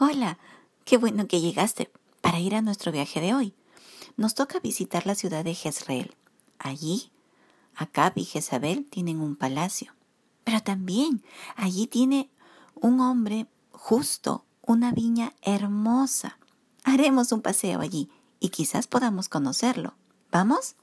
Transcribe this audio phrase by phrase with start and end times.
[0.00, 0.38] Hola,
[0.84, 3.52] qué bueno que llegaste para ir a nuestro viaje de hoy.
[4.16, 6.14] Nos toca visitar la ciudad de Jezreel.
[6.60, 7.10] Allí,
[7.74, 9.92] Acab y Jezabel tienen un palacio.
[10.44, 11.24] Pero también
[11.56, 12.30] allí tiene
[12.76, 16.38] un hombre justo, una viña hermosa.
[16.84, 18.08] Haremos un paseo allí
[18.38, 19.94] y quizás podamos conocerlo.
[20.30, 20.76] ¿Vamos?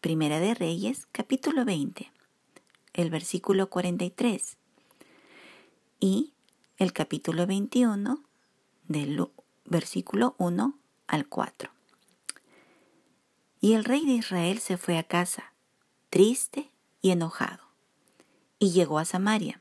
[0.00, 2.10] Primera de Reyes, capítulo 20,
[2.92, 4.56] el versículo 43
[6.00, 6.32] y
[6.76, 8.20] el capítulo 21
[8.88, 9.28] del
[9.64, 10.76] versículo 1
[11.06, 11.70] al 4.
[13.60, 15.52] Y el rey de Israel se fue a casa,
[16.10, 17.62] triste y enojado,
[18.58, 19.60] y llegó a Samaria.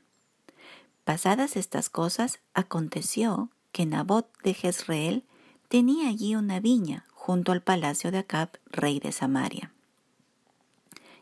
[1.03, 5.23] Pasadas estas cosas, aconteció que Nabot de Jezreel
[5.67, 9.72] tenía allí una viña junto al palacio de Acab, rey de Samaria.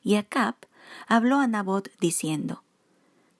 [0.03, 0.55] Y Acab
[1.07, 2.63] habló a Nabot diciendo,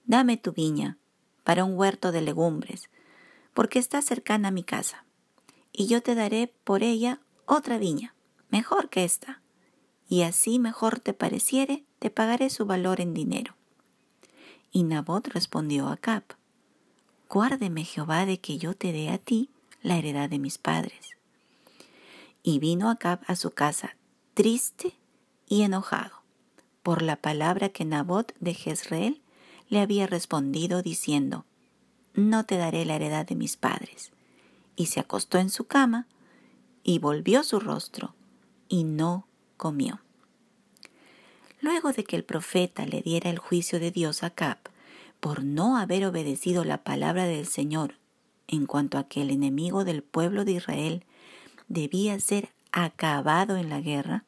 [0.06, 0.98] Dame tu viña
[1.44, 2.90] para un huerto de legumbres,
[3.54, 5.06] porque está cercana a mi casa,
[5.74, 8.14] y yo te daré por ella otra viña,
[8.50, 9.42] mejor que esta,
[10.08, 13.56] y así mejor te pareciere, te pagaré su valor en dinero.
[14.72, 16.24] Y Nabot respondió a Acab,
[17.30, 19.50] Guárdeme Jehová de que yo te dé a ti
[19.82, 21.16] la heredad de mis padres.
[22.44, 23.96] Y vino Acab a su casa,
[24.34, 24.98] triste
[25.48, 26.21] y enojado,
[26.84, 29.22] por la palabra que Nabot de Jezreel
[29.70, 31.46] le había respondido diciendo,
[32.14, 34.12] No te daré la heredad de mis padres.
[34.76, 36.08] Y se acostó en su cama,
[36.84, 38.16] y volvió su rostro,
[38.68, 40.02] y no comió.
[41.60, 44.58] Luego de que el profeta le diera el juicio de Dios a Acab
[45.20, 48.02] por no haber obedecido la palabra del Señor
[48.52, 51.06] en cuanto a que el enemigo del pueblo de Israel
[51.68, 54.26] debía ser acabado en la guerra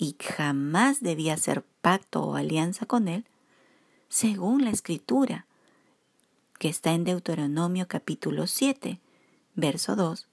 [0.00, 3.26] y jamás debía hacer pacto o alianza con él,
[4.08, 5.44] según la escritura
[6.58, 8.98] que está en Deuteronomio capítulo 7,
[9.56, 10.26] verso 2,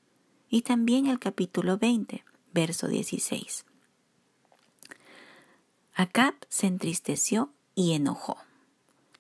[0.50, 2.24] y también el capítulo 20,
[2.54, 3.66] verso 16.
[5.96, 8.38] Acab se entristeció y enojó,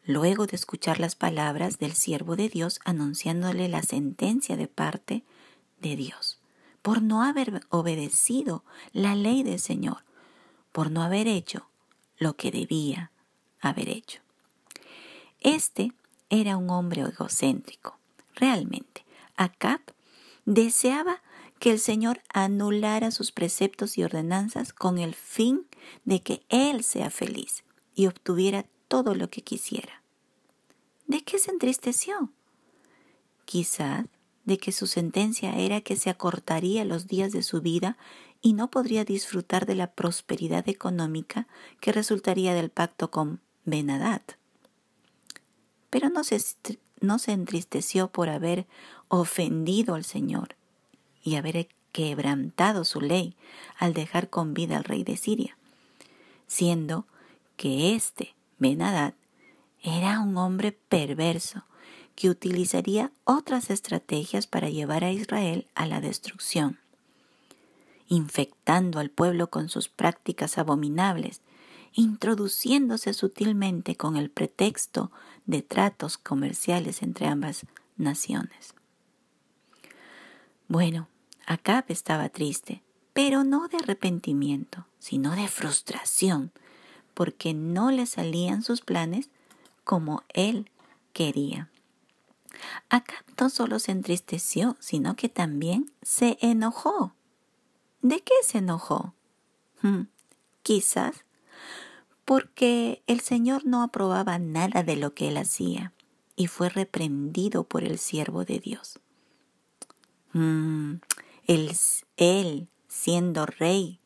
[0.06, 5.26] luego de escuchar las palabras del siervo de Dios anunciándole la sentencia de parte
[5.82, 6.40] de Dios
[6.82, 10.08] por no haber obedecido la ley del Señor,
[10.78, 11.68] por no haber hecho
[12.20, 13.10] lo que debía
[13.60, 14.22] haber hecho.
[15.42, 15.92] Este
[16.30, 17.98] era un hombre egocéntrico,
[18.36, 19.04] realmente.
[19.38, 19.82] Acab
[20.46, 21.24] deseaba
[21.58, 25.66] que el Señor anulara sus preceptos y ordenanzas con el fin
[26.06, 27.64] de que él sea feliz
[27.96, 30.04] y obtuviera todo lo que quisiera.
[31.08, 32.30] ¿De qué se entristeció?
[33.46, 34.06] Quizás
[34.46, 37.98] de que su sentencia era que se acortaría los días de su vida
[38.42, 41.48] y no podría disfrutar de la prosperidad económica
[41.80, 44.22] que resultaría del pacto con Benadad.
[45.90, 48.68] Pero no se, entristeció por haber
[49.08, 50.56] ofendido al Señor
[51.24, 53.36] y haber quebrantado su ley
[53.78, 55.58] al dejar con vida al rey de Siria,
[56.48, 57.06] siendo
[57.56, 59.14] que éste, Benadad,
[59.82, 61.64] era un hombre perverso
[62.16, 66.80] que utilizaría otras estrategias para llevar a Israel a la destrucción,
[68.08, 71.42] infectando al pueblo con sus prácticas abominables,
[71.94, 75.12] introduciéndose sutilmente con el pretexto
[75.46, 77.66] de tratos comerciales entre ambas
[77.98, 78.74] naciones.
[80.68, 81.08] Bueno,
[81.46, 86.52] Acab estaba triste, pero no de arrepentimiento, sino de frustración,
[87.14, 89.30] porque no le salían sus planes
[89.84, 90.70] como él
[91.14, 91.70] quería.
[92.90, 97.14] Acá no solo se entristeció, sino que también se enojó.
[98.08, 99.14] ¿De qué se enojó?
[99.82, 100.04] Hmm,
[100.64, 101.26] quizás
[102.24, 105.92] porque el Señor no aprobaba nada de lo que él hacía
[106.38, 109.02] y fue reprendido por el siervo de Dios.
[110.32, 111.02] Hmm,
[111.48, 111.76] él,
[112.16, 114.00] él, siendo rey,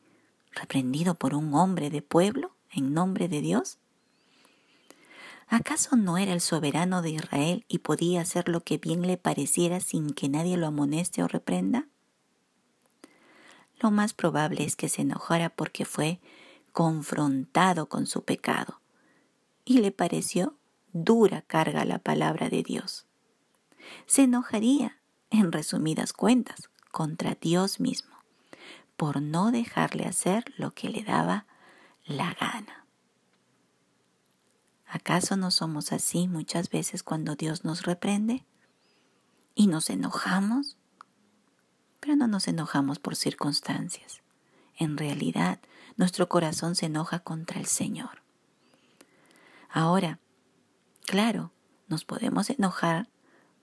[0.50, 3.78] reprendido por un hombre de pueblo en nombre de Dios.
[5.46, 9.78] ¿Acaso no era el soberano de Israel y podía hacer lo que bien le pareciera
[9.78, 11.86] sin que nadie lo amoneste o reprenda?
[13.82, 16.20] Lo más probable es que se enojara porque fue
[16.72, 18.80] confrontado con su pecado
[19.64, 20.56] y le pareció
[20.92, 23.06] dura carga la palabra de Dios.
[24.06, 24.98] Se enojaría,
[25.30, 28.14] en resumidas cuentas, contra Dios mismo,
[28.96, 31.46] por no dejarle hacer lo que le daba
[32.04, 32.86] la gana.
[34.86, 38.44] ¿Acaso no somos así muchas veces cuando Dios nos reprende?
[39.56, 40.76] ¿Y nos enojamos?
[42.02, 44.22] Pero no nos enojamos por circunstancias.
[44.76, 45.60] En realidad,
[45.96, 48.22] nuestro corazón se enoja contra el Señor.
[49.70, 50.18] Ahora,
[51.06, 51.52] claro,
[51.86, 53.08] nos podemos enojar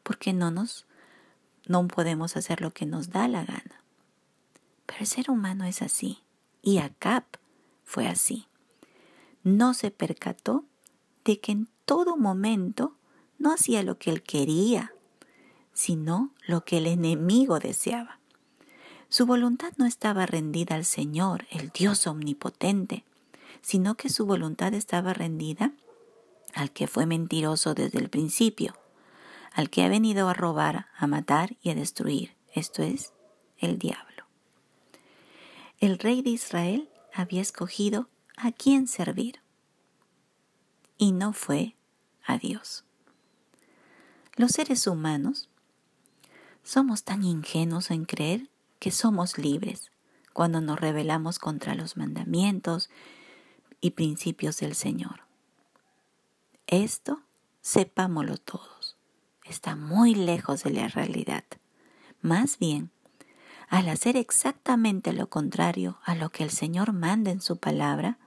[0.04, 0.88] porque no nos
[1.68, 3.84] no podemos hacer lo que nos da la gana.
[4.86, 6.24] Pero el ser humano es así,
[6.62, 7.36] y Acap
[7.84, 8.48] fue así.
[9.44, 10.64] No se percató
[11.26, 12.96] de que en todo momento
[13.38, 14.94] no hacía lo que él quería,
[15.74, 18.19] sino lo que el enemigo deseaba.
[19.10, 23.04] Su voluntad no estaba rendida al Señor, el Dios omnipotente,
[23.62, 25.74] sino que su voluntad estaba rendida
[26.54, 28.76] al que fue mentiroso desde el principio,
[29.52, 33.14] al que ha venido a robar, a matar y a destruir, esto es,
[33.58, 34.26] el diablo.
[35.80, 39.40] El rey de Israel había escogido a quién servir,
[41.00, 41.76] y no fue
[42.24, 42.84] a Dios.
[44.36, 45.50] Los seres humanos
[46.64, 49.92] somos tan ingenuos en creer que somos libres
[50.34, 52.90] cuando nos rebelamos contra los mandamientos
[53.82, 55.26] y principios del Señor.
[56.68, 57.22] Esto,
[57.62, 58.98] sepámoslo todos,
[59.44, 61.44] está muy lejos de la realidad.
[62.22, 62.92] Más bien,
[63.70, 68.18] al hacer exactamente lo contrario a lo que el Señor manda en su palabra,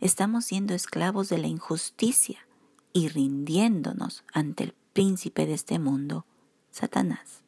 [0.00, 2.46] estamos siendo esclavos de la injusticia
[2.92, 6.24] y rindiéndonos ante el príncipe de este mundo,
[6.70, 7.42] Satanás.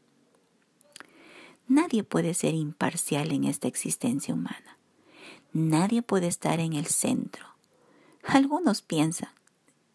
[1.71, 4.77] Nadie puede ser imparcial en esta existencia humana.
[5.53, 7.47] Nadie puede estar en el centro.
[8.25, 9.31] Algunos piensan,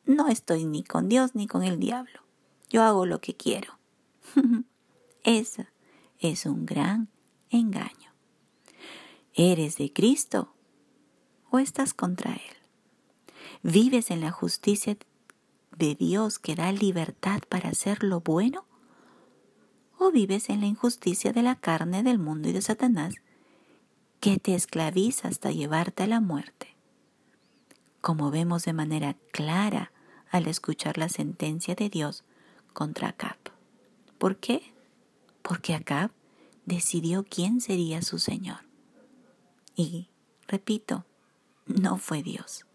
[0.05, 2.21] no estoy ni con Dios ni con el diablo.
[2.69, 3.77] Yo hago lo que quiero.
[5.25, 5.67] Ese
[6.19, 7.09] es un gran
[7.49, 8.13] engaño.
[9.33, 10.53] ¿Eres de Cristo
[11.51, 12.57] o estás contra Él?
[13.63, 14.95] ¿Vives en la justicia
[15.77, 18.63] de Dios que da libertad para hacer lo bueno?
[19.97, 23.15] O vives en la injusticia de la carne, del mundo y de Satanás,
[24.19, 26.75] que te esclaviza hasta llevarte a la muerte.
[28.01, 29.91] Como vemos de manera clara
[30.31, 32.23] al escuchar la sentencia de Dios
[32.73, 33.37] contra Acab.
[34.17, 34.73] ¿Por qué?
[35.41, 36.11] Porque Acab
[36.65, 38.59] decidió quién sería su Señor.
[39.75, 40.09] Y,
[40.47, 41.05] repito,
[41.65, 42.65] no fue Dios.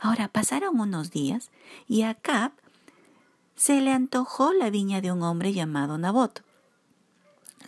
[0.00, 1.50] Ahora pasaron unos días
[1.86, 2.52] y Acab
[3.56, 6.42] se le antojó la viña de un hombre llamado Nabot.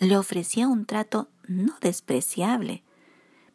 [0.01, 2.83] Le ofrecía un trato no despreciable,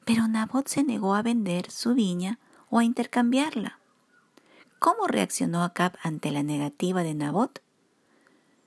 [0.05, 2.39] pero Nabot se negó a vender su viña
[2.69, 3.79] o a intercambiarla.
[4.79, 7.61] ¿Cómo reaccionó Acab ante la negativa de Nabot?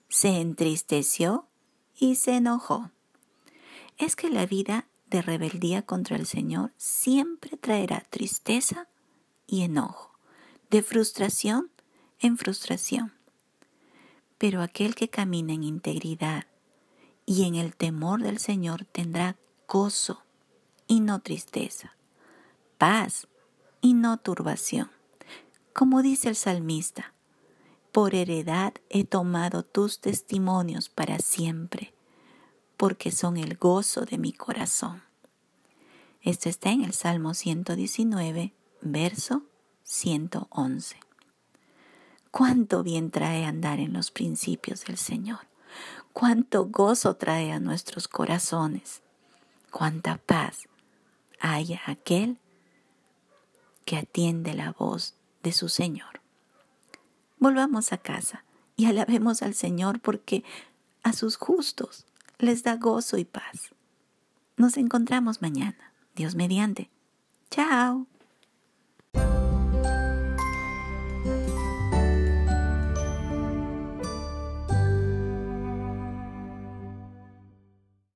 [0.08, 1.46] Se entristeció
[1.99, 2.90] y se enojó.
[3.99, 8.88] Es que la vida de rebeldía contra el Señor siempre traerá tristeza
[9.46, 10.12] y enojo,
[10.70, 11.70] de frustración
[12.20, 13.13] en frustración.
[14.44, 16.44] Pero aquel que camina en integridad
[17.25, 20.23] y en el temor del Señor tendrá gozo
[20.87, 21.96] y no tristeza,
[22.76, 23.26] paz
[23.81, 24.91] y no turbación.
[25.73, 27.14] Como dice el salmista,
[27.91, 31.94] por heredad he tomado tus testimonios para siempre,
[32.76, 35.02] porque son el gozo de mi corazón.
[36.20, 38.52] Esto está en el Salmo 119,
[38.82, 39.44] verso
[39.85, 41.04] 111.
[42.37, 45.47] Cuánto bien trae andar en los principios del Señor.
[46.13, 49.03] Cuánto gozo trae a nuestros corazones.
[49.71, 50.67] Cuánta paz
[51.39, 52.41] haya aquel
[53.85, 55.14] que atiende la voz
[55.45, 56.23] de su Señor.
[57.38, 58.43] Volvamos a casa
[58.75, 60.43] y alabemos al Señor porque
[61.05, 62.05] a sus justos
[62.38, 63.71] les da gozo y paz.
[64.57, 66.91] Nos encontramos mañana, Dios mediante.
[67.53, 68.09] Chao.